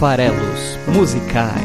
[0.00, 1.62] farelos musicais.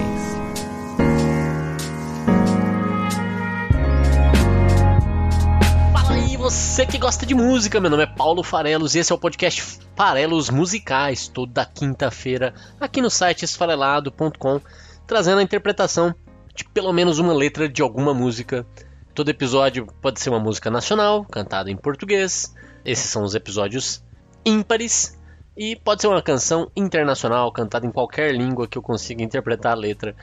[5.93, 9.15] Fala aí, você que gosta de música, meu nome é Paulo Farelos e esse é
[9.15, 14.59] o podcast Farelos Musicais, toda quinta-feira, aqui no site esfarelado.com,
[15.07, 16.13] trazendo a interpretação
[16.53, 18.67] de pelo menos uma letra de alguma música.
[19.13, 22.53] Todo episódio pode ser uma música nacional, cantada em português.
[22.83, 24.03] Esses são os episódios
[24.45, 25.17] ímpares.
[25.57, 29.75] E pode ser uma canção internacional, cantada em qualquer língua que eu consiga interpretar a
[29.75, 30.13] letra.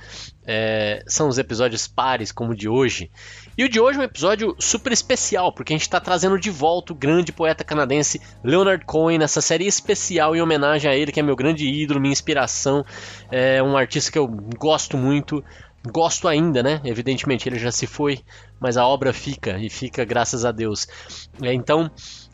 [0.46, 3.10] É, são os episódios pares, como o de hoje.
[3.56, 6.50] E o de hoje é um episódio super especial, porque a gente está trazendo de
[6.50, 11.20] volta o grande poeta canadense Leonard Cohen nessa série especial em homenagem a ele, que
[11.20, 12.84] é meu grande ídolo, minha inspiração.
[13.30, 15.42] É um artista que eu gosto muito.
[15.90, 16.80] Gosto ainda, né?
[16.84, 18.20] Evidentemente, ele já se foi,
[18.60, 20.86] mas a obra fica, e fica graças a Deus.
[21.42, 21.90] É, então,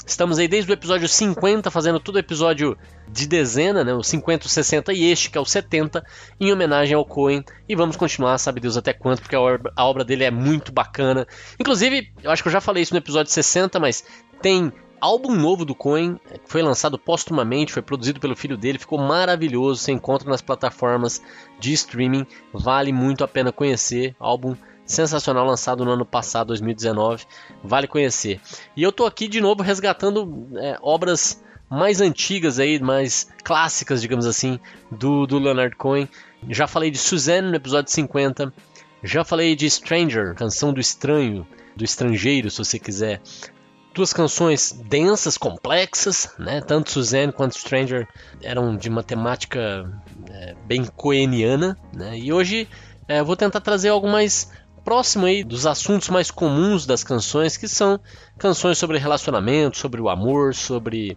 [0.09, 3.93] Estamos aí desde o episódio 50, fazendo todo episódio de dezena, né?
[3.93, 6.03] O 50, o 60 e este, que é o 70,
[6.41, 7.45] em homenagem ao Cohen.
[7.69, 10.73] E vamos continuar, sabe Deus até quanto, porque a obra, a obra dele é muito
[10.73, 11.27] bacana.
[11.61, 14.03] Inclusive, eu acho que eu já falei isso no episódio 60, mas
[14.41, 18.99] tem álbum novo do Cohen, que foi lançado póstumamente, foi produzido pelo filho dele, ficou
[18.99, 19.81] maravilhoso.
[19.81, 21.23] Você encontra nas plataformas
[21.59, 24.15] de streaming, vale muito a pena conhecer.
[24.19, 27.25] Álbum sensacional lançado no ano passado, 2019,
[27.63, 28.41] vale conhecer.
[28.75, 34.27] E eu tô aqui de novo resgatando é, obras mais antigas aí, mais clássicas, digamos
[34.27, 34.59] assim,
[34.91, 36.09] do, do Leonard Cohen.
[36.49, 38.53] Já falei de Suzanne no episódio 50,
[39.03, 43.21] já falei de Stranger, canção do estranho, do estrangeiro, se você quiser.
[43.95, 46.61] Duas canções densas, complexas, né?
[46.61, 48.07] Tanto Suzanne quanto Stranger
[48.43, 49.91] eram de uma temática
[50.31, 52.17] é, bem coeniana, né?
[52.17, 52.69] E hoje
[53.09, 54.51] é, vou tentar trazer algo mais
[54.85, 58.01] próximo aí dos assuntos mais comuns das canções, que são
[58.39, 61.17] canções sobre relacionamento, sobre o amor, sobre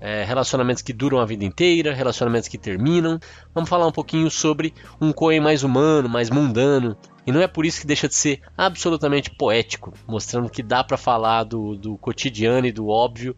[0.00, 3.18] é, relacionamentos que duram a vida inteira, relacionamentos que terminam.
[3.54, 6.96] Vamos falar um pouquinho sobre um Coen mais humano, mais mundano.
[7.26, 10.96] E não é por isso que deixa de ser absolutamente poético, mostrando que dá para
[10.96, 13.36] falar do, do cotidiano e do óbvio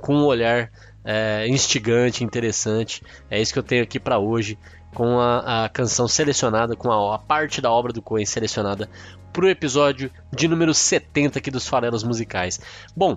[0.00, 0.70] com um olhar
[1.04, 3.02] é, instigante, interessante.
[3.30, 4.58] É isso que eu tenho aqui para hoje
[4.94, 8.88] com a, a canção selecionada, com a, a, parte da obra do Coen selecionada
[9.32, 12.60] para o episódio de número 70 aqui dos Farelos Musicais.
[12.96, 13.16] Bom,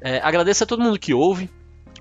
[0.00, 1.50] é, agradeço a todo mundo que ouve,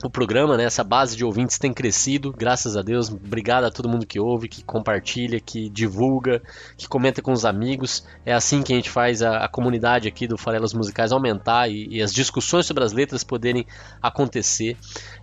[0.03, 0.63] o programa, né?
[0.63, 3.09] Essa base de ouvintes tem crescido, graças a Deus.
[3.09, 6.41] Obrigado a todo mundo que ouve, que compartilha, que divulga,
[6.77, 8.05] que comenta com os amigos.
[8.25, 11.87] É assim que a gente faz a, a comunidade aqui do Farelas Musicais aumentar e,
[11.89, 13.65] e, as discussões sobre as letras poderem
[14.01, 14.77] acontecer.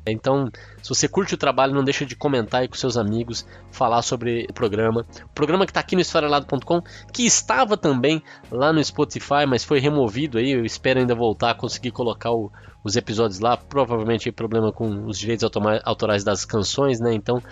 [0.07, 0.51] Então,
[0.85, 4.47] se você curte o trabalho, não deixa de comentar aí com seus amigos, falar sobre
[4.51, 5.07] o programa.
[5.25, 9.81] O programa que está aqui no esfarelado.com, que estava também lá no Spotify, mas foi
[9.81, 10.51] removido aí.
[10.51, 12.53] Eu espero ainda voltar a conseguir colocar o
[12.85, 15.51] os episódios lá, provavelmente problema com os direitos
[15.85, 17.15] autorais das canções, né?
[17.15, 17.43] Então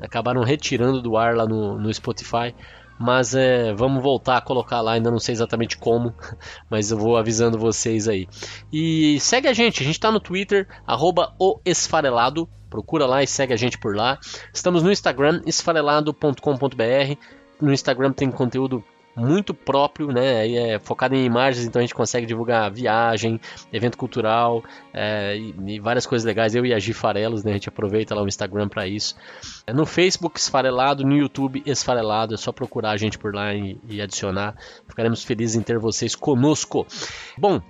[0.00, 2.52] acabaram retirando do ar lá no, no Spotify.
[2.98, 6.12] Mas é, vamos voltar a colocar lá, ainda não sei exatamente como,
[6.68, 8.28] mas eu vou avisando vocês aí.
[8.70, 13.26] E segue a gente, a gente está no Twitter, arroba o Esfarelado, procura lá e
[13.26, 14.18] segue a gente por lá.
[14.54, 17.16] Estamos no Instagram, esfarelado.com.br.
[17.60, 18.82] No Instagram tem conteúdo
[19.14, 20.50] muito próprio, né?
[20.50, 23.40] É focado em imagens, então a gente consegue divulgar viagem,
[23.72, 24.62] evento cultural
[24.94, 26.54] é, e, e, várias coisas legais.
[26.54, 27.50] Eu e a Gi Farelos, né?
[27.50, 29.16] A gente aproveita lá o Instagram para isso.
[29.66, 33.78] É no Facebook Esfarelado, no YouTube Esfarelado, é só procurar a gente por lá e,
[33.88, 34.54] e adicionar.
[34.88, 36.86] Ficaremos felizes em ter vocês conosco.
[37.36, 37.60] Bom,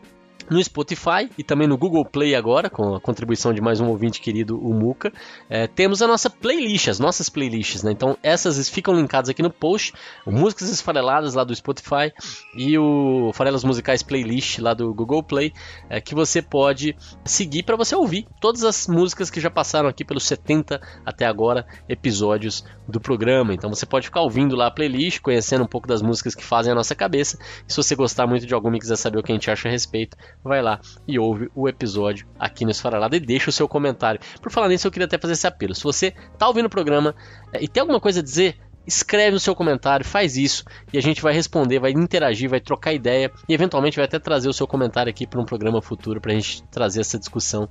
[0.51, 4.21] no Spotify e também no Google Play agora, com a contribuição de mais um ouvinte
[4.21, 5.13] querido, o Muca.
[5.49, 7.93] É, temos a nossa playlist, as nossas playlists, né?
[7.93, 9.95] Então essas ficam linkadas aqui no post,
[10.27, 12.13] Músicas Esfareladas lá do Spotify
[12.57, 15.53] e o Farelas Musicais Playlist lá do Google Play,
[15.89, 20.05] é, que você pode seguir para você ouvir todas as músicas que já passaram aqui
[20.05, 23.55] pelos 70 até agora episódios do programa.
[23.55, 26.73] Então você pode ficar ouvindo lá a playlist, conhecendo um pouco das músicas que fazem
[26.73, 27.39] a nossa cabeça.
[27.69, 29.69] E se você gostar muito de alguma e quiser saber o que a gente acha
[29.69, 33.69] a respeito, vai lá e ouve o episódio aqui no Esfarelado e deixa o seu
[33.69, 34.21] comentário.
[34.41, 35.75] Por falar nisso, eu queria até fazer esse apelo.
[35.75, 37.15] Se você está ouvindo o programa
[37.53, 38.57] é, e tem alguma coisa a dizer,
[38.87, 42.93] escreve no seu comentário, faz isso e a gente vai responder, vai interagir, vai trocar
[42.93, 46.33] ideia e eventualmente vai até trazer o seu comentário aqui para um programa futuro para
[46.33, 47.69] a gente trazer essa discussão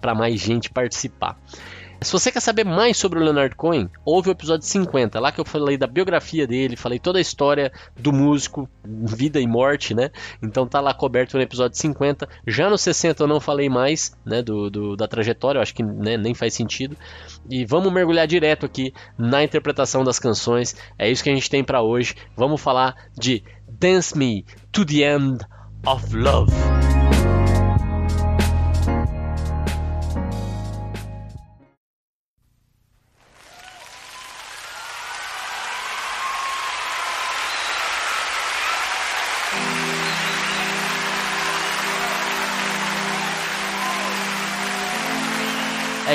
[0.00, 1.38] para mais gente participar.
[2.00, 5.40] Se você quer saber mais sobre o Leonard Cohen, ouve o episódio 50, lá que
[5.40, 10.10] eu falei da biografia dele, falei toda a história do músico, vida e morte, né?
[10.42, 12.28] Então tá lá coberto no episódio 50.
[12.46, 15.82] Já no 60 eu não falei mais, né, do, do da trajetória, eu acho que
[15.82, 16.96] né, nem faz sentido.
[17.48, 20.76] E vamos mergulhar direto aqui na interpretação das canções.
[20.98, 22.14] É isso que a gente tem para hoje.
[22.36, 25.44] Vamos falar de Dance Me to the End
[25.86, 26.52] of Love.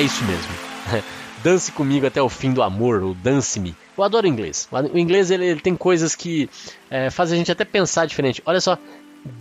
[0.01, 0.51] É isso mesmo.
[1.43, 3.75] Dance comigo até o fim do amor, ou dance-me.
[3.97, 4.67] Eu adoro inglês.
[4.71, 6.47] O inglês ele, ele tem coisas que
[6.89, 8.43] é, fazem a gente até pensar diferente.
[8.45, 8.77] Olha só,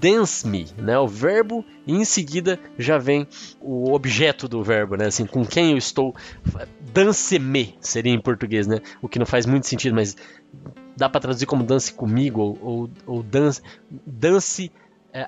[0.00, 0.98] dance me, né?
[0.98, 3.26] O verbo e em seguida já vem
[3.60, 5.06] o objeto do verbo, né?
[5.06, 6.14] Assim, com quem eu estou.
[6.92, 8.80] Dance-me seria em português, né?
[9.02, 10.16] O que não faz muito sentido, mas
[10.96, 13.60] dá para traduzir como dance comigo ou, ou, ou dance,
[14.06, 14.72] dance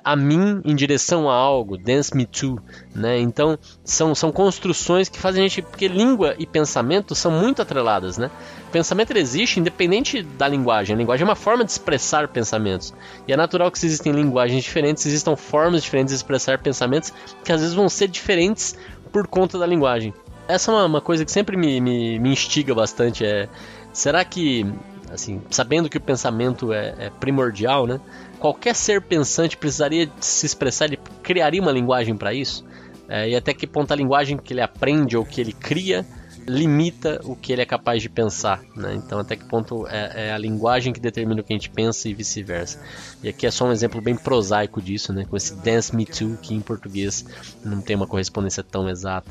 [0.05, 2.59] a mim em direção a algo, dance me to,
[2.95, 3.19] né?
[3.19, 8.17] Então são, são construções que fazem a gente, porque língua e pensamento são muito atreladas,
[8.17, 8.31] né?
[8.71, 10.95] Pensamento existe independente da linguagem.
[10.95, 12.95] A linguagem é uma forma de expressar pensamentos
[13.27, 17.13] e é natural que existem linguagens diferentes, existam formas diferentes de expressar pensamentos
[17.45, 18.77] que às vezes vão ser diferentes
[19.13, 20.15] por conta da linguagem.
[20.49, 23.25] Essa é uma, uma coisa que sempre me, me, me instiga bastante.
[23.25, 23.49] É
[23.93, 24.67] será que
[25.13, 28.01] assim, sabendo que o pensamento é, é primordial, né?
[28.43, 32.65] qualquer ser pensante precisaria se expressar, ele criaria uma linguagem para isso?
[33.09, 36.05] É, e até que ponto a linguagem que ele aprende ou que ele cria
[36.45, 38.95] limita o que ele é capaz de pensar, né?
[38.97, 42.09] Então até que ponto é, é, a linguagem que determina o que a gente pensa
[42.09, 42.83] e vice-versa.
[43.23, 45.25] E aqui é só um exemplo bem prosaico disso, né?
[45.25, 47.25] Com esse Dance Me Too, que em português
[47.65, 49.31] não tem uma correspondência tão exata.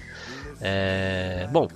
[0.61, 1.49] É...
[1.51, 1.67] Bom,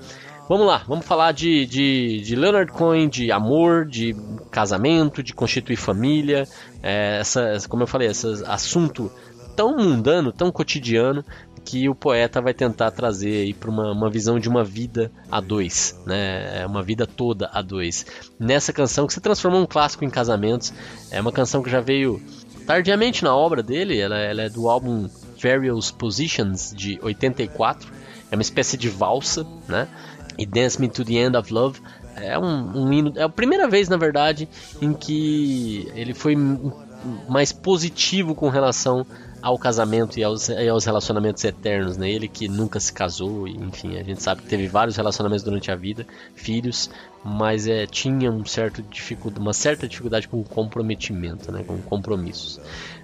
[0.47, 4.15] Vamos lá, vamos falar de, de, de Leonard Cohen, de amor, de
[4.51, 6.47] casamento, de constituir família.
[6.83, 9.11] É, essa, como eu falei, esse assunto
[9.55, 11.25] tão mundano, tão cotidiano,
[11.65, 15.41] que o poeta vai tentar trazer aí para uma, uma visão de uma vida a
[15.41, 16.61] dois, né?
[16.61, 18.05] É uma vida toda a dois.
[18.39, 20.71] Nessa canção que se transformou um clássico em casamentos,
[21.09, 22.21] é uma canção que já veio
[22.67, 25.09] tardiamente na obra dele, ela, ela é do álbum
[25.41, 27.91] Various Positions de 84,
[28.31, 29.87] é uma espécie de valsa, né?
[30.37, 31.81] E Dance Me to the End of Love
[32.15, 33.13] é um, um hino.
[33.15, 34.47] É a primeira vez, na verdade,
[34.81, 36.35] em que ele foi
[37.27, 39.05] mais positivo com relação
[39.41, 42.09] ao casamento e aos, e aos, relacionamentos eternos, né?
[42.09, 45.75] Ele que nunca se casou, enfim, a gente sabe que teve vários relacionamentos durante a
[45.75, 46.89] vida, filhos,
[47.23, 51.63] mas é, tinha um certo dificuldade, uma certa dificuldade com comprometimento, né?
[51.63, 52.59] Com compromissos.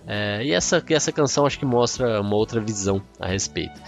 [0.07, 3.79] É, e essa, essa canção acho que mostra uma outra visão a respeito.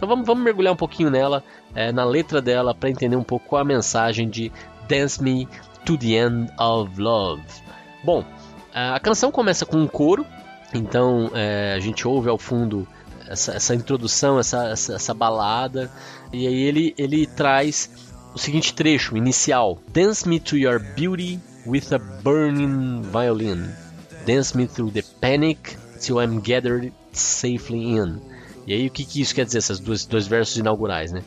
[0.00, 1.44] Então vamos, vamos mergulhar um pouquinho nela,
[1.74, 4.50] é, na letra dela, para entender um pouco qual a mensagem de
[4.88, 5.46] Dance Me
[5.84, 7.42] to the End of Love.
[8.02, 8.24] Bom,
[8.72, 10.24] a canção começa com um coro,
[10.72, 12.88] então é, a gente ouve ao fundo
[13.28, 15.90] essa, essa introdução, essa, essa, essa, balada,
[16.32, 17.90] e aí ele, ele traz
[18.34, 23.68] o seguinte trecho inicial: Dance me to your beauty with a burning violin.
[24.24, 28.39] Dance me through the panic till I'm gathered safely in.
[28.66, 31.22] E aí o que, que isso quer dizer, esses dois, dois versos inaugurais, né?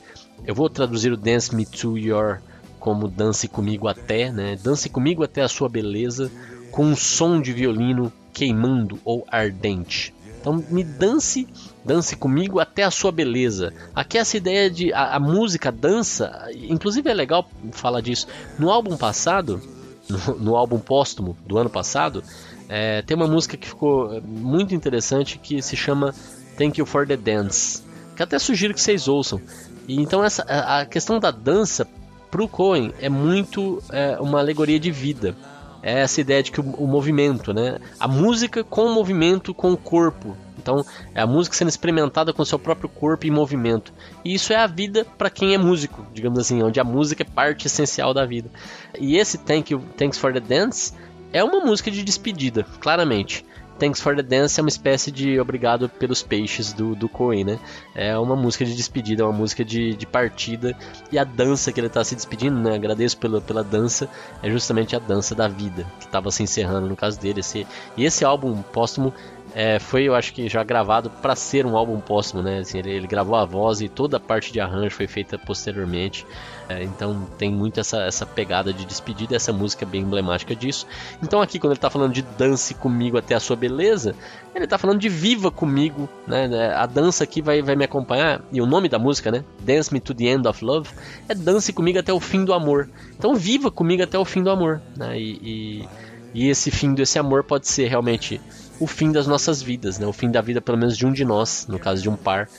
[0.46, 2.40] Eu vou traduzir o Dance Me To Your
[2.80, 4.58] como Dance Comigo Até, né?
[4.62, 6.32] Dance comigo até a sua beleza,
[6.72, 10.14] com um som de violino queimando ou ardente.
[10.42, 11.48] Então me dance,
[11.86, 13.74] dance comigo até a sua beleza.
[13.96, 18.28] Aqui essa ideia de a, a música dança, inclusive é legal falar disso.
[18.60, 19.62] No álbum passado,
[20.10, 22.22] no, no álbum póstumo do ano passado,
[22.68, 26.14] é, tem uma música que ficou muito interessante que se chama
[26.58, 27.84] Thank You for the Dance,
[28.16, 29.42] que até sugiro que vocês ouçam.
[29.88, 31.88] E então essa a questão da dança
[32.32, 35.36] pro Cohen é muito é, uma alegoria de vida.
[35.84, 37.78] É essa ideia de que o, o, movimento, né?
[38.00, 40.36] A música com o movimento com o corpo.
[40.58, 43.94] Então, é a música sendo experimentada com o seu próprio corpo em movimento.
[44.24, 47.26] E isso é a vida para quem é músico, digamos assim, onde a música é
[47.26, 48.50] parte essencial da vida.
[48.98, 50.94] E esse Thank You, Thanks for the Dance
[51.34, 53.46] é uma música de despedida, claramente.
[53.84, 57.60] Thanks for the Dance é uma espécie de obrigado pelos peixes do, do Coen, né?
[57.94, 60.74] É uma música de despedida, é uma música de, de partida.
[61.12, 62.76] E a dança que ele está se despedindo, né?
[62.76, 64.08] Agradeço pela, pela dança,
[64.42, 67.42] é justamente a dança da vida, que estava se encerrando no caso dele.
[67.42, 69.14] Esse, e esse álbum póstumo
[69.56, 72.60] é, foi, eu acho que já gravado para ser um álbum póstumo, né?
[72.60, 76.26] Assim, ele, ele, gravou a voz e toda a parte de arranjo foi feita posteriormente.
[76.68, 80.88] É, então tem muito essa, essa pegada de despedida, essa música é bem emblemática disso.
[81.22, 84.16] Então aqui quando ele está falando de dance comigo até a sua beleza,
[84.56, 86.50] ele está falando de viva comigo, né?
[86.52, 89.44] É, a dança aqui vai, vai me acompanhar e o nome da música, né?
[89.60, 90.90] Dance Me to the End of Love
[91.30, 92.90] é dance comigo até o fim do amor.
[93.18, 95.20] Então viva comigo até o fim do amor, né?
[95.20, 95.90] E, e,
[96.34, 98.42] e esse fim desse amor pode ser realmente
[98.80, 100.06] o fim das nossas vidas, né?
[100.06, 102.50] O fim da vida, pelo menos de um de nós, no caso de um par,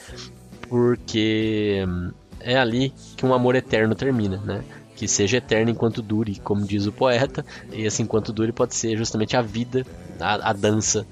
[0.69, 4.65] porque hum, é ali que um amor eterno termina, né?
[4.97, 8.97] Que seja eterno enquanto dure, como diz o poeta, e esse enquanto dure pode ser
[8.97, 9.85] justamente a vida,
[10.21, 11.07] a, a dança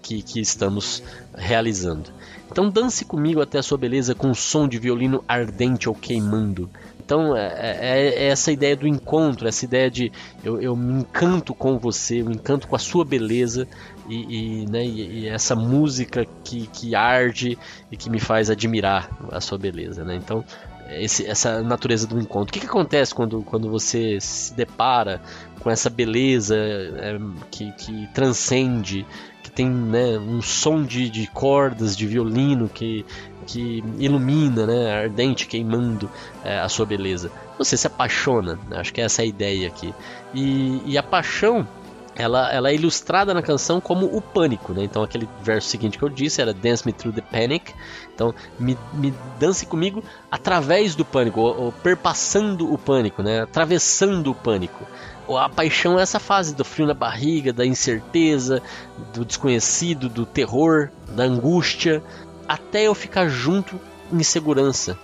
[0.00, 1.02] que, que estamos
[1.34, 2.10] realizando.
[2.56, 6.70] Então dance comigo até a sua beleza com um som de violino ardente ou queimando.
[6.98, 10.10] Então é, é, é, essa ideia do encontro, essa ideia de
[10.42, 13.68] eu, eu, me encanto com você, eu me encanto com a sua beleza
[14.08, 17.58] e, e, né, e, e essa música que, que arde
[17.92, 20.02] e que me faz admirar a sua beleza.
[20.02, 20.16] Né?
[20.16, 20.42] Então
[20.88, 22.50] esse, essa natureza do encontro.
[22.50, 25.20] O que, que acontece quando, quando você se depara
[25.60, 27.18] com essa beleza é,
[27.50, 29.04] que, que transcende,
[29.46, 33.06] que tem né, um som de, de cordas de violino que,
[33.46, 36.10] que ilumina, né, ardente, queimando
[36.44, 37.30] é, a sua beleza.
[37.56, 38.78] Você se apaixona, né?
[38.78, 39.94] acho que essa é a ideia aqui.
[40.34, 41.66] E, e a paixão
[42.16, 44.82] ela, ela é ilustrada na canção como o pânico, né?
[44.82, 47.74] Então aquele verso seguinte que eu disse era Dance Me Through the Panic.
[48.14, 53.42] Então me, me dance comigo através do pânico, ou, ou perpassando o pânico, né?
[53.42, 54.86] Atravessando o pânico.
[55.28, 58.62] A paixão é essa fase do frio na barriga, da incerteza,
[59.12, 62.02] do desconhecido, do terror, da angústia,
[62.48, 63.80] até eu ficar junto
[64.12, 64.98] em segurança.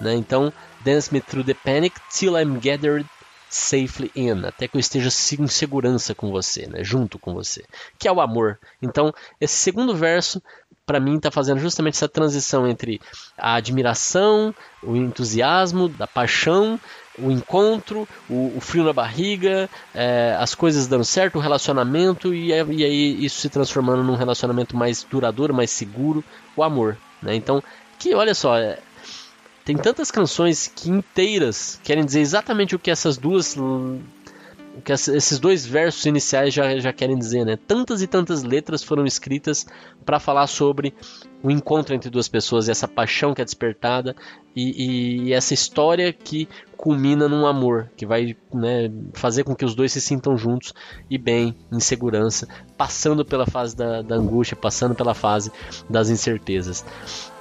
[0.00, 0.14] Né?
[0.14, 0.52] Então,
[0.84, 3.06] dance me through the panic till I'm gathered
[3.48, 5.08] safely in, até que eu esteja
[5.38, 7.64] em segurança com você, né, junto com você,
[7.98, 8.58] que é o amor.
[8.82, 10.42] Então, esse segundo verso,
[10.84, 13.00] para mim, está fazendo justamente essa transição entre
[13.36, 16.78] a admiração, o entusiasmo, da paixão,
[17.18, 22.48] o encontro, o, o frio na barriga, é, as coisas dando certo, o relacionamento, e,
[22.50, 26.24] e, aí isso se transformando num relacionamento mais duradouro, mais seguro,
[26.56, 26.96] o amor.
[27.22, 27.34] Né?
[27.34, 27.62] Então,
[27.98, 28.78] que olha só, é,
[29.64, 33.56] tem tantas canções que inteiras querem dizer exatamente o que essas duas.
[33.56, 34.00] O
[34.84, 37.58] que esses dois versos iniciais já, já querem dizer, né?
[37.66, 39.66] Tantas e tantas letras foram escritas
[40.06, 40.94] para falar sobre
[41.42, 44.14] o encontro entre duas pessoas, essa paixão que é despertada
[44.54, 49.74] e, e, essa história que culmina num amor, que vai né, fazer com que os
[49.74, 50.72] dois se sintam juntos
[51.10, 55.52] e bem, em segurança, passando pela fase da, da angústia, passando pela fase
[55.90, 56.84] das incertezas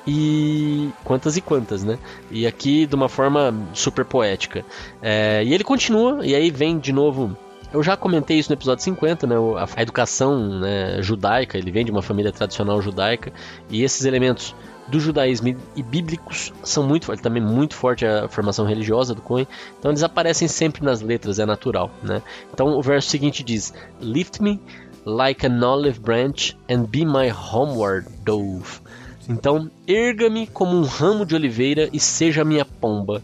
[0.08, 1.98] e quantas e quantas, né?
[2.30, 4.64] E aqui de uma forma super poética.
[5.02, 7.36] É, e ele continua, e aí vem de novo.
[7.76, 9.36] Eu já comentei isso no episódio 50, né?
[9.76, 13.34] A educação né, judaica, ele vem de uma família tradicional judaica,
[13.70, 14.56] e esses elementos
[14.88, 19.48] do judaísmo e bíblicos são muito ele também muito forte a formação religiosa do Cohen
[19.80, 22.22] então eles aparecem sempre nas letras é natural né
[22.54, 24.62] então o verso seguinte diz lift me
[25.04, 28.80] like an olive branch and be my homeward dove
[29.28, 33.24] então, erga-me como um ramo de oliveira e seja minha pomba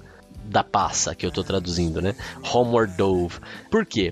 [0.52, 2.14] da passa, que eu estou traduzindo, né?
[2.54, 3.40] Homeward Dove.
[3.70, 4.12] Por quê?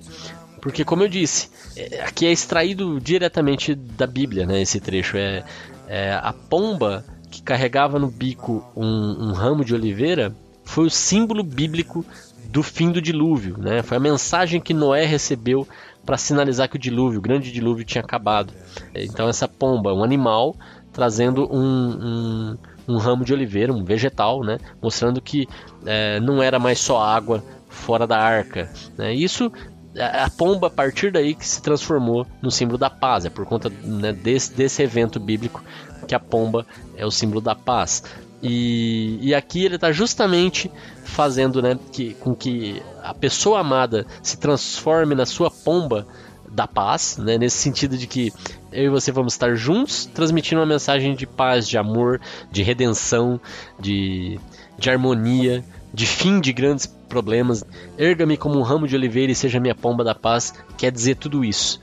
[0.61, 4.61] Porque, como eu disse, é, aqui é extraído diretamente da Bíblia, né?
[4.61, 5.43] Esse trecho é,
[5.87, 11.43] é a pomba que carregava no bico um, um ramo de oliveira foi o símbolo
[11.43, 12.05] bíblico
[12.51, 13.83] do fim do dilúvio, né?
[13.83, 15.67] Foi a mensagem que Noé recebeu
[16.05, 18.53] para sinalizar que o dilúvio, o grande dilúvio, tinha acabado.
[18.95, 20.55] Então essa pomba, um animal
[20.91, 22.57] trazendo um, um,
[22.89, 24.57] um ramo de oliveira, um vegetal, né?
[24.81, 25.47] mostrando que
[25.85, 28.69] é, não era mais só água fora da arca.
[28.97, 29.13] Né?
[29.13, 29.51] Isso
[29.97, 33.69] a pomba a partir daí que se transformou no símbolo da paz, é por conta
[33.83, 35.63] né, desse, desse evento bíblico
[36.07, 36.65] que a pomba
[36.95, 38.03] é o símbolo da paz.
[38.41, 40.71] E, e aqui ele está justamente
[41.03, 46.07] fazendo né, que, com que a pessoa amada se transforme na sua pomba
[46.51, 47.37] da paz, né?
[47.37, 48.33] nesse sentido de que
[48.71, 52.19] eu e você vamos estar juntos transmitindo uma mensagem de paz, de amor,
[52.51, 53.39] de redenção,
[53.79, 54.39] de,
[54.77, 55.63] de harmonia,
[55.93, 57.63] de fim de grandes problemas.
[57.97, 61.43] Erga-me como um ramo de oliveira e seja minha pomba da paz, quer dizer tudo
[61.43, 61.79] isso.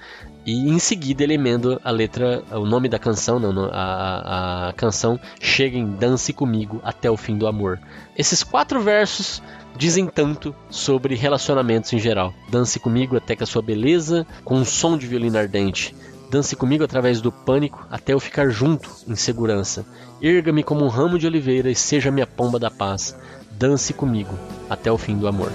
[0.47, 5.19] E em seguida ele emenda a letra, o nome da canção, não, a, a canção
[5.41, 7.81] chega em Dance comigo até o fim do amor.
[8.17, 9.43] Esses quatro versos
[9.77, 12.33] dizem tanto sobre relacionamentos em geral.
[12.51, 15.95] Dance comigo até que a sua beleza, com um som de violino ardente.
[16.31, 19.87] Dance comigo através do pânico até eu ficar junto, em segurança.
[20.21, 23.17] Erga-me como um ramo de oliveira e seja minha pomba da paz.
[23.53, 24.35] Dance comigo
[24.69, 25.53] até o fim do amor.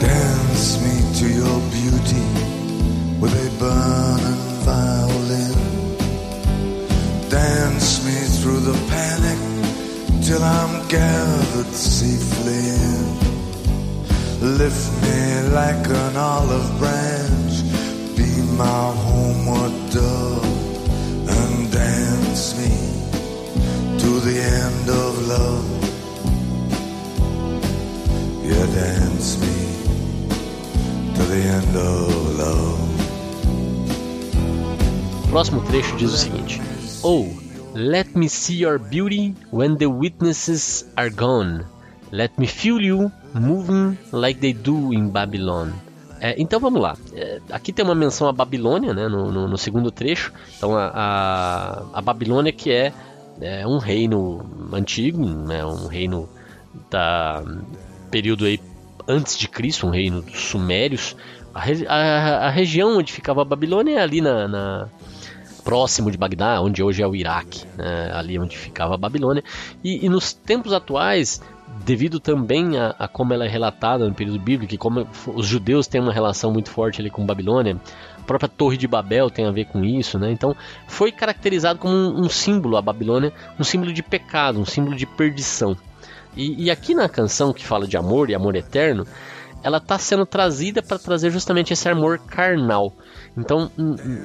[0.00, 2.24] Dance me to your beauty
[3.20, 5.54] with a burning violin.
[7.28, 9.38] Dance me through the panic
[10.22, 12.66] till I'm gathered safely.
[14.40, 17.62] Lift me like an olive branch,
[18.16, 20.44] be my homeward dove,
[21.28, 22.74] and dance me
[24.02, 25.68] to the end of love.
[28.42, 29.58] Yeah, dance me
[31.14, 32.80] to the end of love.
[35.30, 36.60] Próximo trecho diz o seguinte:
[37.04, 37.39] Ou oh,
[37.74, 41.66] Let me see your beauty when the witnesses are gone.
[42.10, 45.70] Let me feel you moving like they do in Babylon.
[46.20, 46.96] É, então vamos lá.
[47.14, 50.32] É, aqui tem uma menção à Babilônia, né, no, no, no segundo trecho.
[50.56, 52.92] Então a, a, a Babilônia que é,
[53.40, 56.28] é, um reino antigo, né, um reino
[56.90, 57.42] da
[58.10, 58.60] período aí
[59.06, 61.16] antes de Cristo, um reino dos Sumérios.
[61.54, 64.88] A, a, a região onde ficava a Babilônia é ali na, na
[65.70, 69.44] próximo de Bagdá, onde hoje é o Iraque, né, ali onde ficava a Babilônia.
[69.84, 71.40] E, e nos tempos atuais,
[71.84, 75.86] devido também a, a, como ela é relatada no período bíblico, e como os judeus
[75.86, 77.80] têm uma relação muito forte ali com Babilônia,
[78.18, 80.32] a própria Torre de Babel tem a ver com isso, né?
[80.32, 80.56] Então
[80.88, 85.06] foi caracterizado como um, um símbolo a Babilônia, um símbolo de pecado, um símbolo de
[85.06, 85.76] perdição.
[86.36, 89.06] E, e aqui na canção que fala de amor e amor eterno,
[89.62, 92.92] ela está sendo trazida para trazer justamente esse amor carnal.
[93.36, 93.70] Então,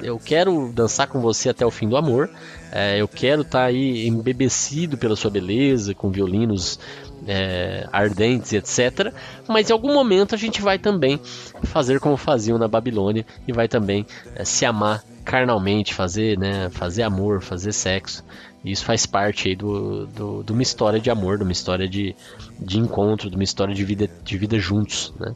[0.02, 2.28] eu quero dançar com você até o fim do amor.
[2.72, 6.78] É, eu quero estar tá aí embebecido pela sua beleza, com violinos
[7.26, 9.12] é, ardentes, etc.
[9.48, 11.20] Mas em algum momento a gente vai também
[11.62, 17.02] fazer como faziam na Babilônia e vai também é, se amar carnalmente, fazer, né, fazer
[17.02, 18.24] amor, fazer sexo.
[18.64, 22.16] Isso faz parte aí do, do, de uma história de amor, de uma história de,
[22.58, 25.12] de encontro, de uma história de vida, de vida juntos.
[25.18, 25.34] Né?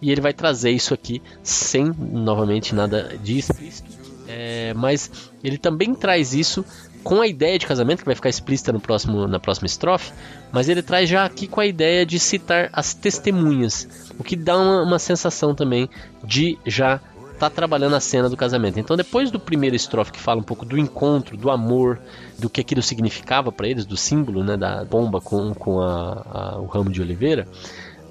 [0.00, 3.90] E ele vai trazer isso aqui sem, novamente, nada explícito.
[4.28, 5.10] É, mas
[5.42, 6.64] ele também traz isso
[7.02, 10.12] com a ideia de casamento, que vai ficar explícita no próximo, na próxima estrofe,
[10.52, 14.56] mas ele traz já aqui com a ideia de citar as testemunhas, o que dá
[14.56, 15.88] uma, uma sensação também
[16.22, 17.00] de já
[17.40, 18.78] tá trabalhando a cena do casamento.
[18.78, 21.98] Então, depois do primeiro estrofe que fala um pouco do encontro, do amor,
[22.38, 26.60] do que aquilo significava para eles, do símbolo, né, da bomba com, com a, a,
[26.60, 27.48] o ramo de oliveira,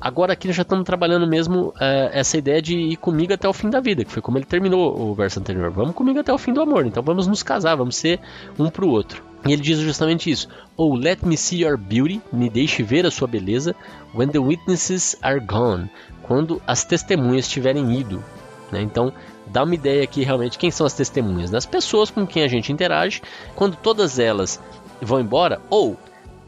[0.01, 3.69] agora aqui já estamos trabalhando mesmo é, essa ideia de ir comigo até o fim
[3.69, 5.69] da vida, que foi como ele terminou o verso anterior.
[5.69, 8.19] Vamos comigo até o fim do amor, então vamos nos casar, vamos ser
[8.57, 9.24] um para o outro.
[9.48, 13.12] E ele diz justamente isso: Oh, let me see your beauty, me deixe ver a
[13.12, 13.75] sua beleza,
[14.13, 15.89] when the witnesses are gone,
[16.24, 18.24] quando as testemunhas tiverem ido.
[18.72, 18.82] Né?
[18.82, 19.14] Então,
[19.48, 22.72] dá uma ideia aqui realmente quem são as testemunhas, das pessoas com quem a gente
[22.72, 23.22] interage,
[23.56, 24.62] quando todas elas
[25.02, 25.98] vão embora, ou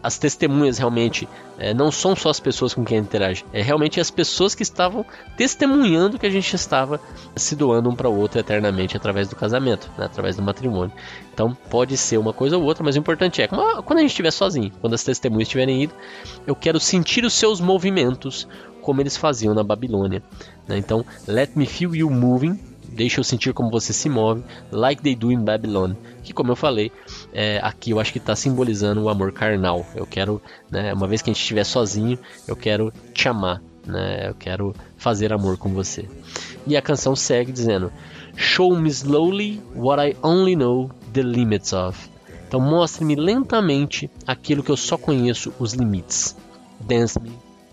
[0.04, 4.10] as testemunhas realmente é, não são só as pessoas com quem interage, é realmente as
[4.10, 5.06] pessoas que estavam
[5.38, 7.00] testemunhando que a gente estava
[7.36, 10.92] se doando um para o outro eternamente através do casamento, né, através do matrimônio.
[11.34, 14.32] Então pode ser uma coisa ou outra, mas o importante é quando a gente estiver
[14.32, 15.94] sozinho, quando as testemunhas tiverem ido,
[16.48, 18.48] eu quero sentir os seus movimentos
[18.82, 20.22] como eles faziam na Babilônia.
[20.68, 20.78] Né?
[20.78, 22.60] Então, let me feel you moving,
[22.92, 25.94] deixa eu sentir como você se move, like they do in Babylon.
[26.24, 26.92] Que, como eu falei,
[27.34, 29.86] é, aqui eu acho que está simbolizando o amor carnal.
[29.96, 34.30] Eu quero, né, uma vez que a gente estiver sozinho, eu quero te amar, né,
[34.30, 36.08] eu quero fazer amor com você.
[36.68, 37.92] E a canção segue dizendo:
[38.36, 41.98] Show me slowly what I only know the limits of.
[42.48, 46.36] Então, mostre-me lentamente aquilo que eu só conheço os limites.
[46.82, 47.32] Dance me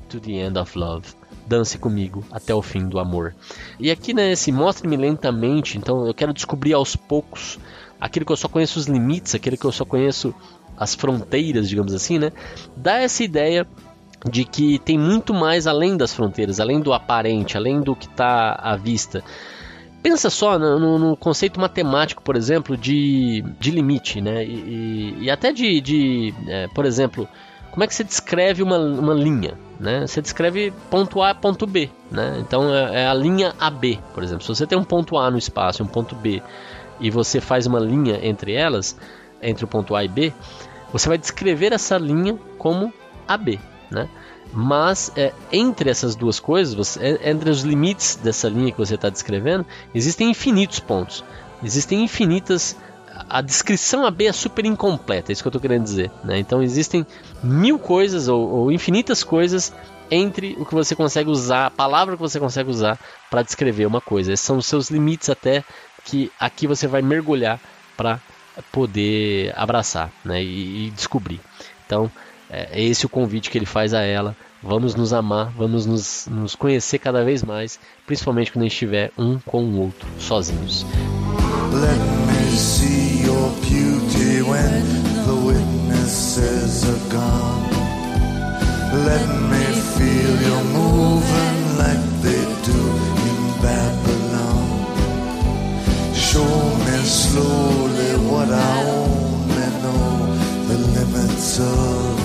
[0.09, 1.07] to the end of love.
[1.47, 3.35] Dance comigo até o fim do amor.
[3.79, 7.59] E aqui, né, esse mostre-me lentamente, então eu quero descobrir aos poucos
[8.01, 10.35] aquilo que eu só conheço os limites, aquilo que eu só conheço
[10.77, 12.33] as fronteiras, digamos assim, né?
[12.77, 13.67] Dá essa ideia
[14.31, 18.53] de que tem muito mais além das fronteiras, além do aparente, além do que está
[18.53, 19.23] à vista.
[20.03, 24.45] Pensa só no, no, conceito matemático, por exemplo, de, de limite, né?
[24.45, 27.29] E, e até de, de é, por exemplo,
[27.71, 29.55] como é que você descreve uma, uma linha?
[29.79, 30.07] Né?
[30.07, 31.91] Você descreve ponto A ponto B.
[32.11, 32.39] Né?
[32.41, 34.43] Então é, é a linha AB, por exemplo.
[34.43, 36.43] Se você tem um ponto A no espaço e um ponto B
[37.01, 38.97] e você faz uma linha entre elas,
[39.41, 40.33] entre o ponto A e B,
[40.93, 42.93] você vai descrever essa linha como
[43.27, 43.61] AB.
[43.91, 44.09] Né?
[44.53, 48.95] Mas é, entre essas duas coisas, você, é, entre os limites dessa linha que você
[48.95, 49.65] está descrevendo,
[49.95, 51.25] existem infinitos pontos.
[51.63, 52.77] Existem infinitas
[53.29, 56.11] a descrição AB é super incompleta, é isso que eu estou querendo dizer.
[56.25, 56.39] Né?
[56.39, 57.07] Então existem
[57.43, 59.73] mil coisas ou, ou, infinitas coisas
[60.11, 62.99] entre o que você consegue usar, a palavra que você consegue usar
[63.31, 64.33] para descrever uma coisa.
[64.33, 65.65] Esses são os seus limites até
[66.05, 67.61] que aqui você vai mergulhar
[67.97, 68.21] para
[68.73, 70.43] poder abraçar né?
[70.43, 71.41] e, e descobrir.
[71.87, 72.11] Então
[72.51, 74.37] é, é esse o convite que ele faz a ela.
[74.63, 79.13] Vamos nos amar, vamos nos, nos conhecer cada vez mais, principalmente quando a gente estiver
[79.17, 80.85] um com o outro, sozinhos.
[82.59, 84.83] See your beauty when
[85.27, 87.71] the witnesses are gone.
[89.07, 92.83] Let me feel you moving like they do
[93.29, 94.67] in Babylon.
[96.15, 96.53] Show
[96.85, 100.09] me slowly what I only know
[100.69, 102.19] the limits of,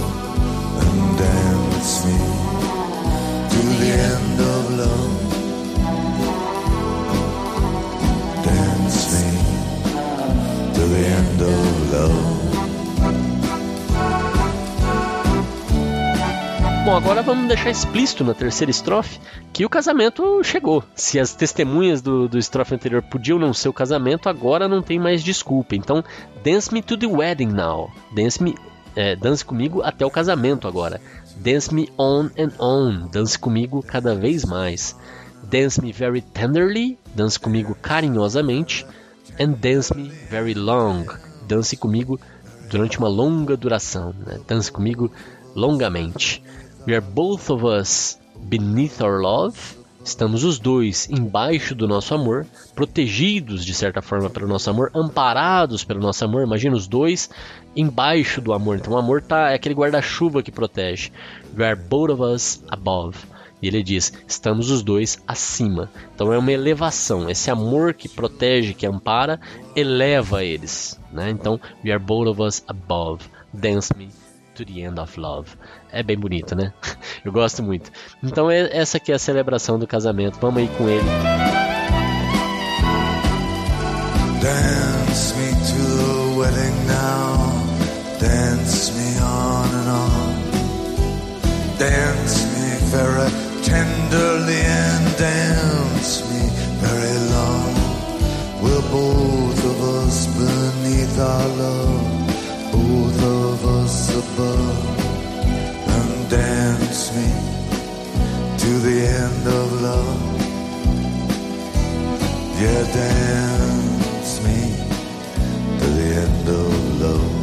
[0.82, 2.33] and dance me
[16.86, 19.18] Bom, agora vamos deixar explícito na terceira estrofe
[19.54, 20.84] que o casamento chegou.
[20.94, 25.00] Se as testemunhas do, do estrofe anterior podiam não ser o casamento, agora não tem
[25.00, 25.78] mais desculpa.
[25.78, 26.04] Então,
[26.44, 27.90] dance me to the wedding now.
[28.14, 28.54] Dance me,
[28.98, 31.00] é, dance comigo até o casamento agora.
[31.38, 33.08] Dance me on and on.
[33.10, 34.94] Dance comigo cada vez mais.
[35.44, 37.00] Dance me very tenderly.
[37.16, 38.86] Dance comigo carinhosamente.
[39.40, 41.06] And dance me very long.
[41.48, 42.20] Dance comigo
[42.70, 44.14] durante uma longa duração.
[44.26, 44.38] Né?
[44.46, 45.10] Dance comigo
[45.56, 46.44] longamente.
[46.86, 48.20] We are both of us
[48.50, 49.58] beneath our love.
[50.04, 55.86] Estamos os dois embaixo do nosso amor, protegidos de certa forma pelo nosso amor, amparados
[55.86, 56.44] pelo nosso amor.
[56.44, 57.30] Imagina os dois
[57.74, 58.76] embaixo do amor.
[58.76, 61.10] Então o amor tá, é aquele guarda-chuva que protege.
[61.58, 63.18] We are both of us above.
[63.62, 65.90] E ele diz: estamos os dois acima.
[66.14, 67.30] Então é uma elevação.
[67.30, 69.40] Esse amor que protege, que ampara,
[69.74, 71.00] eleva eles.
[71.14, 71.30] Né?
[71.30, 73.24] Então, we are both of us above.
[73.54, 74.10] Dance me
[74.54, 75.52] to the end of love.
[75.92, 76.74] É bem bonito, né?
[77.24, 77.92] Eu gosto muito.
[78.22, 80.40] Então é, essa aqui é a celebração do casamento.
[80.40, 81.04] Vamos aí com ele.
[84.42, 87.53] Dance me to the wedding now.
[109.84, 110.34] Love.
[112.94, 114.60] Dance me
[115.80, 117.34] to the end of love.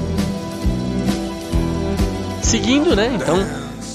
[2.42, 3.12] Seguindo, né?
[3.14, 3.36] Então,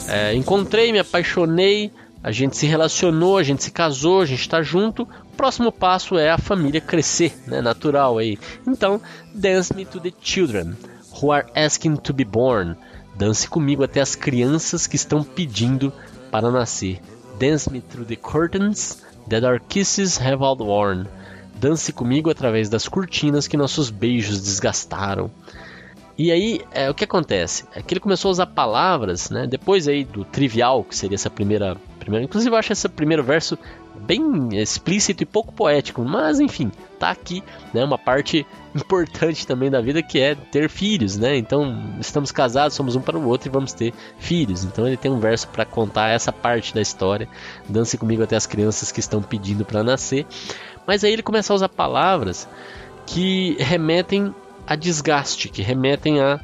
[0.07, 1.91] é, encontrei, me apaixonei,
[2.23, 5.03] a gente se relacionou, a gente se casou, a gente está junto.
[5.03, 7.61] O próximo passo é a família crescer, né?
[7.61, 8.37] Natural aí.
[8.67, 9.01] Então,
[9.33, 10.75] dance me to the children
[11.11, 12.75] who are asking to be born.
[13.15, 15.91] Dance comigo até as crianças que estão pedindo
[16.29, 16.99] para nascer.
[17.39, 21.07] Dance me through the curtains that our kisses have outworn.
[21.59, 25.29] Dance comigo através das cortinas que nossos beijos desgastaram.
[26.17, 27.65] E aí, é, o que acontece?
[27.75, 29.45] É que ele começou a usar palavras, né?
[29.45, 32.23] Depois aí do trivial, que seria essa primeira, primeira.
[32.23, 33.57] Inclusive, eu acho esse primeiro verso
[34.01, 37.83] bem explícito e pouco poético, mas enfim, tá aqui, né?
[37.83, 41.37] Uma parte importante também da vida que é ter filhos, né?
[41.37, 44.63] Então, estamos casados, somos um para o outro e vamos ter filhos.
[44.63, 47.27] Então, ele tem um verso para contar essa parte da história.
[47.67, 50.25] Dance comigo até as crianças que estão pedindo para nascer.
[50.85, 52.47] Mas aí ele começa a usar palavras
[53.05, 54.33] que remetem
[54.67, 56.39] a desgaste, que remetem a,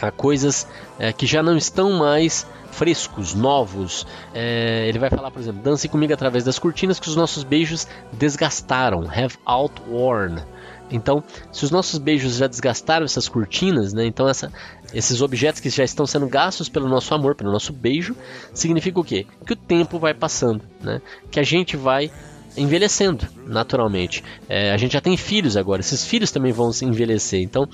[0.00, 0.66] a coisas
[0.98, 4.06] é, que já não estão mais frescos, novos.
[4.34, 7.86] É, ele vai falar, por exemplo, dance comigo através das cortinas que os nossos beijos
[8.12, 10.42] desgastaram, have outworn.
[10.90, 14.50] Então, se os nossos beijos já desgastaram essas cortinas, né, então essa,
[14.92, 18.16] esses objetos que já estão sendo gastos pelo nosso amor, pelo nosso beijo,
[18.54, 19.26] significa o quê?
[19.44, 21.00] Que o tempo vai passando, né?
[21.30, 22.10] que a gente vai
[22.58, 24.22] envelhecendo naturalmente.
[24.48, 27.40] É, a gente já tem filhos agora, esses filhos também vão se envelhecer.
[27.40, 27.68] Então,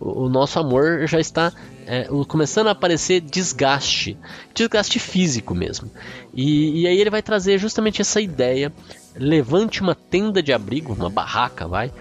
[0.00, 1.52] o, o nosso amor já está
[1.86, 4.16] é, começando a aparecer desgaste,
[4.54, 5.90] desgaste físico mesmo.
[6.34, 8.72] E, e aí ele vai trazer justamente essa ideia:
[9.16, 11.92] levante uma tenda de abrigo, uma barraca, vai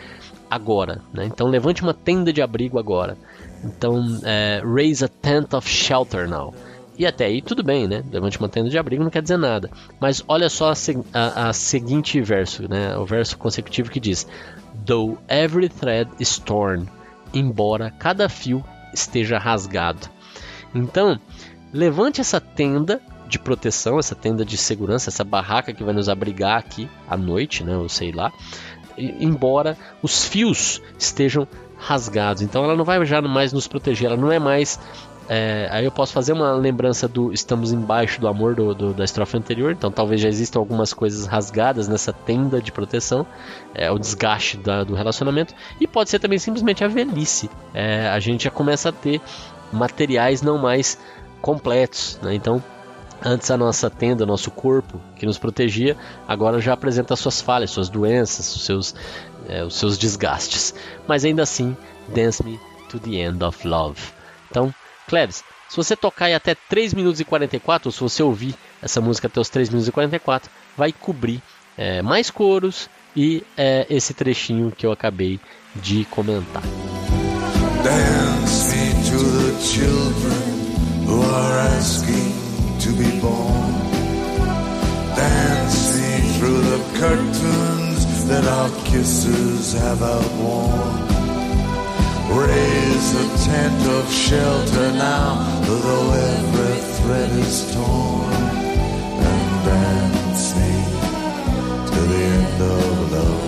[0.50, 1.02] agora.
[1.14, 1.26] Né?
[1.26, 3.18] Então, levante uma tenda de abrigo agora.
[3.64, 6.54] Então, é, raise a tent of shelter now.
[6.98, 8.04] E até aí tudo bem, né?
[8.12, 9.70] Levante uma tenda de abrigo não quer dizer nada.
[10.00, 10.76] Mas olha só a,
[11.14, 12.98] a, a seguinte verso, né?
[12.98, 14.28] O verso consecutivo que diz:
[14.86, 16.88] Though every thread is torn,
[17.34, 20.10] embora cada fio esteja rasgado.
[20.74, 21.20] Então,
[21.72, 26.58] levante essa tenda de proteção, essa tenda de segurança, essa barraca que vai nos abrigar
[26.58, 27.74] aqui à noite, né?
[27.74, 28.32] Eu sei lá.
[28.98, 32.42] Embora os fios estejam rasgados.
[32.42, 34.80] Então ela não vai já mais nos proteger, ela não é mais
[35.30, 39.04] é, aí eu posso fazer uma lembrança do Estamos Embaixo do Amor do, do, da
[39.04, 43.26] estrofe anterior, então talvez já existam algumas coisas rasgadas nessa tenda de proteção,
[43.74, 47.50] é, o desgaste da, do relacionamento, e pode ser também simplesmente a velhice.
[47.74, 49.22] É, a gente já começa a ter
[49.72, 50.98] materiais não mais
[51.42, 52.34] completos, né?
[52.34, 52.64] então
[53.24, 57.90] Antes a nossa tenda, nosso corpo que nos protegia, agora já apresenta suas falhas, suas
[57.90, 58.96] doenças, os seus,
[59.50, 60.76] é, os seus desgastes.
[61.08, 61.76] Mas ainda assim,
[62.10, 62.60] dance me
[62.90, 64.00] to the end of love.
[64.52, 64.74] Então,
[65.08, 69.02] Klebs, se você tocar aí até 3 minutos e 44, ou se você ouvir essa
[69.02, 71.42] música até os 3 minutos e 44, vai cobrir
[71.78, 75.40] é, mais coros e é, esse trechinho que eu acabei
[75.76, 76.64] de comentar.
[77.84, 82.34] Dance me to the children who are asking
[82.80, 83.78] to be born.
[85.16, 91.07] Dance me through the curtains that our kisses have outworn.
[92.30, 98.34] Raise a tent of shelter now, though every thread is torn.
[99.30, 100.74] And dance me
[101.88, 103.48] to the end of love.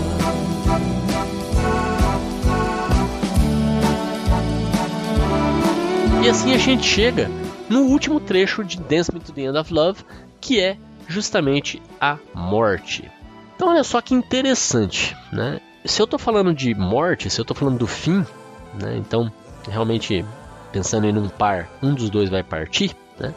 [6.24, 7.30] E assim a gente chega
[7.70, 10.06] no último trecho de Dance Me to the End of Love,
[10.40, 13.10] que é justamente a morte.
[13.56, 15.60] Então olha só que interessante, né?
[15.86, 18.26] se eu tô falando de morte, se eu tô falando do fim,
[18.74, 18.98] né?
[18.98, 19.32] Então,
[19.68, 20.26] realmente
[20.72, 23.34] pensando em um par, um dos dois vai partir, né?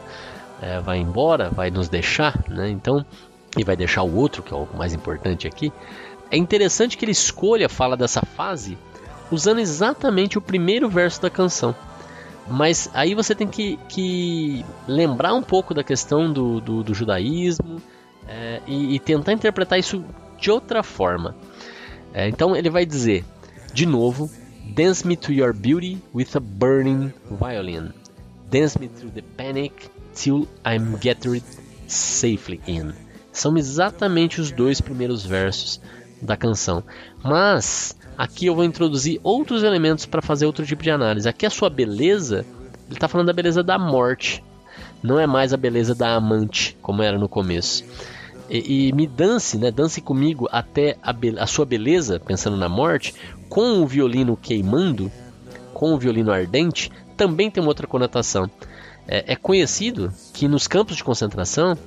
[0.61, 2.69] É, vai embora, vai nos deixar, né?
[2.69, 3.05] Então,
[3.57, 5.71] e vai deixar o outro, que é o mais importante aqui.
[6.31, 8.77] É interessante que ele escolha fala dessa fase
[9.31, 11.75] usando exatamente o primeiro verso da canção.
[12.47, 17.81] Mas aí você tem que, que lembrar um pouco da questão do, do, do judaísmo
[18.27, 20.03] é, e, e, tentar interpretar isso
[20.37, 21.35] de outra forma.
[22.13, 23.23] É, então ele vai dizer,
[23.73, 24.29] de novo,
[24.63, 27.93] Dance me to your beauty with a burning violin.
[28.49, 31.41] Dance me through the panic till I'm getting
[31.87, 32.93] safely in.
[33.31, 35.81] São exatamente os dois primeiros versos
[36.21, 36.83] da canção.
[37.23, 41.27] Mas aqui eu vou introduzir outros elementos para fazer outro tipo de análise.
[41.27, 42.45] Aqui a sua beleza,
[42.85, 44.43] ele está falando da beleza da morte,
[45.01, 47.83] não é mais a beleza da amante, como era no começo.
[48.49, 53.13] E, e me dance, né, dance comigo até a, a sua beleza, pensando na morte,
[53.53, 55.11] com o violino queimando,
[55.75, 58.49] com o violino ardente, também tem uma outra conotação.
[59.07, 61.77] É, é conhecido que nos campos de concentração,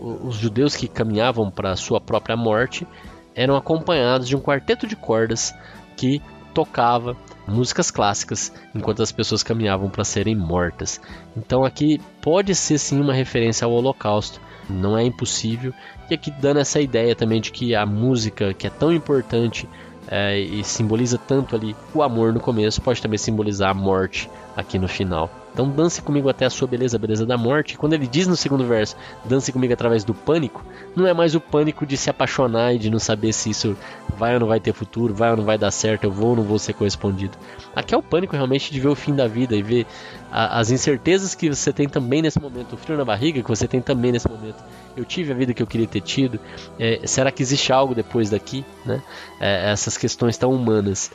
[0.00, 2.86] os judeus que caminhavam para a sua própria morte
[3.34, 5.52] eram acompanhados de um quarteto de cordas
[5.96, 6.22] que
[6.54, 11.00] tocava músicas clássicas enquanto as pessoas caminhavam para serem mortas.
[11.36, 15.74] Então aqui pode ser sim uma referência ao Holocausto, não é impossível.
[16.08, 19.68] E aqui dando essa ideia também de que a música que é tão importante
[20.08, 24.78] é, e simboliza tanto ali o amor no começo, pode também simbolizar a morte aqui
[24.78, 25.30] no final.
[25.56, 27.78] Então dance comigo até a sua beleza, a beleza da morte.
[27.78, 30.62] Quando ele diz no segundo verso, dance comigo através do pânico,
[30.94, 33.74] não é mais o pânico de se apaixonar e de não saber se isso
[34.18, 36.36] vai ou não vai ter futuro, vai ou não vai dar certo, eu vou ou
[36.36, 37.38] não vou ser correspondido.
[37.74, 39.86] Aqui é o pânico realmente de ver o fim da vida e ver
[40.30, 43.66] a, as incertezas que você tem também nesse momento, o frio na barriga que você
[43.66, 44.62] tem também nesse momento.
[44.94, 46.38] Eu tive a vida que eu queria ter tido.
[46.78, 48.62] É, será que existe algo depois daqui?
[48.84, 49.02] Né?
[49.40, 51.10] É, essas questões tão humanas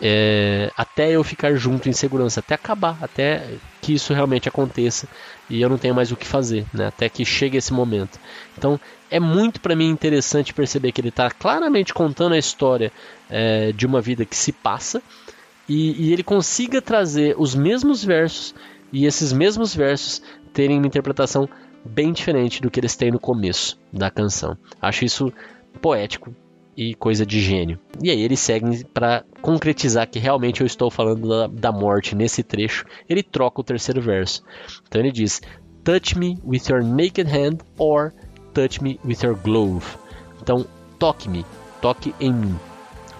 [0.00, 3.42] é, até eu ficar junto em segurança, até acabar, até
[3.86, 5.06] que isso realmente aconteça
[5.48, 6.88] e eu não tenho mais o que fazer, né?
[6.88, 8.18] até que chegue esse momento.
[8.58, 12.90] Então é muito para mim interessante perceber que ele está claramente contando a história
[13.30, 15.00] é, de uma vida que se passa
[15.68, 18.56] e, e ele consiga trazer os mesmos versos
[18.92, 20.20] e esses mesmos versos
[20.52, 21.48] terem uma interpretação
[21.84, 24.58] bem diferente do que eles têm no começo da canção.
[24.82, 25.32] Acho isso
[25.80, 26.34] poético,
[26.76, 27.78] e coisa de gênio.
[28.02, 32.42] E aí ele segue para concretizar que realmente eu estou falando da, da, morte nesse
[32.42, 32.84] trecho.
[33.08, 34.42] Ele troca o terceiro verso.
[34.86, 35.40] Então ele diz:
[35.82, 38.12] Touch me with your naked hand or
[38.52, 39.86] touch me with your glove.
[40.42, 40.66] Então
[40.98, 41.44] toque-me,
[41.80, 42.56] toque em mim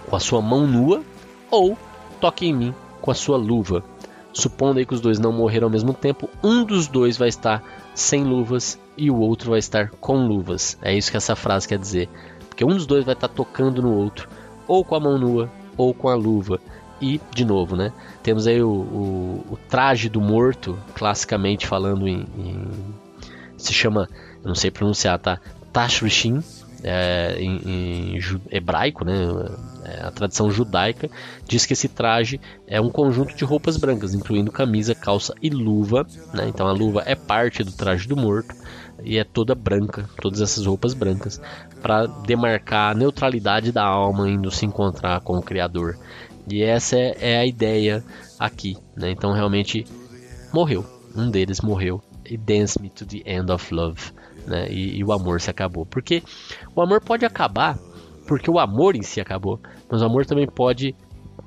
[0.07, 1.03] com a sua mão nua
[1.51, 1.77] ou
[2.19, 3.83] toque em mim com a sua luva.
[4.33, 7.63] Supondo aí que os dois não morreram ao mesmo tempo, um dos dois vai estar
[7.95, 10.77] sem luvas e o outro vai estar com luvas.
[10.81, 12.07] É isso que essa frase quer dizer.
[12.57, 14.27] Porque um dos dois vai estar tá tocando no outro,
[14.67, 16.59] ou com a mão nua, ou com a luva.
[16.99, 17.93] E, de novo, né?
[18.23, 22.67] Temos aí o, o, o traje do morto, classicamente falando em, em,
[23.59, 24.09] Se chama,
[24.43, 25.39] eu não sei pronunciar, tá?
[25.71, 26.41] Tashrushin,
[26.83, 29.13] é, em, em hebraico, né?
[29.85, 31.11] É, a tradição judaica
[31.47, 36.07] diz que esse traje é um conjunto de roupas brancas, incluindo camisa, calça e luva.
[36.33, 36.47] Né?
[36.47, 38.55] Então a luva é parte do traje do morto
[39.03, 41.39] e é toda branca, todas essas roupas brancas,
[41.81, 45.97] para demarcar a neutralidade da alma indo se encontrar com o Criador.
[46.49, 48.03] E essa é, é a ideia
[48.39, 49.11] aqui, né?
[49.11, 49.85] Então realmente
[50.53, 50.85] morreu,
[51.15, 52.01] um deles morreu.
[52.29, 54.11] E Dance Me to the End of Love,
[54.45, 54.67] né?
[54.69, 55.85] E, e o amor se acabou.
[55.85, 56.21] Porque
[56.75, 57.77] o amor pode acabar,
[58.27, 59.59] porque o amor em si acabou,
[59.89, 60.95] mas o amor também pode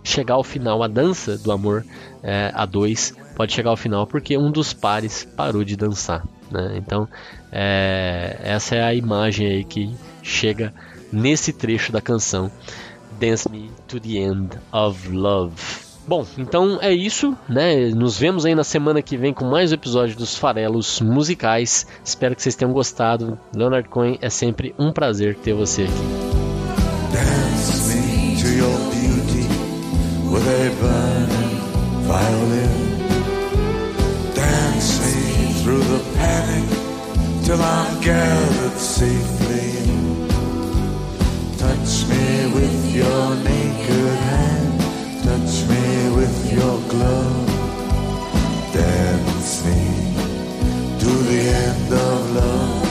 [0.03, 1.85] chegar ao final, a dança do amor
[2.23, 6.27] é, a dois pode chegar ao final porque um dos pares parou de dançar.
[6.51, 6.77] Né?
[6.77, 7.09] Então,
[7.53, 10.73] é, essa é a imagem aí que chega
[11.13, 12.51] nesse trecho da canção
[13.19, 15.55] Dance Me to the End of Love.
[16.09, 17.91] Bom, então é isso, né?
[17.91, 21.87] Nos vemos aí na semana que vem com mais um episódio dos Farelos Musicais.
[22.03, 23.39] Espero que vocês tenham gostado.
[23.55, 25.93] Leonard Cohen, é sempre um prazer ter você aqui.
[27.13, 29.47] Dance me to your beauty
[30.31, 31.51] with a burning
[32.09, 32.91] violin.
[34.35, 39.70] Dance me through the panic till I'm gathered safely
[42.95, 44.81] your naked hand,
[45.23, 47.47] touch me with your glove.
[48.73, 49.81] Dance me
[50.99, 52.89] to the end of love.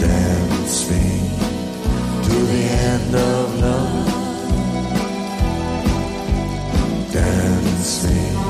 [0.00, 0.88] Dance
[2.24, 4.06] to the end of love.
[7.12, 8.49] Dance me